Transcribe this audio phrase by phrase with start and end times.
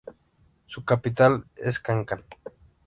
[0.65, 2.23] Su capital es Kankan.